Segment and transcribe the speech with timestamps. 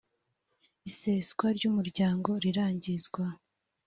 [0.89, 3.23] iseswa ry umuryango rirangizwa